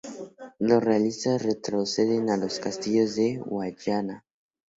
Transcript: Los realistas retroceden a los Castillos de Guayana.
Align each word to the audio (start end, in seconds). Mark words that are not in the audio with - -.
Los 0.57 0.83
realistas 0.83 1.43
retroceden 1.43 2.31
a 2.31 2.37
los 2.37 2.59
Castillos 2.59 3.15
de 3.17 3.37
Guayana. 3.37 4.25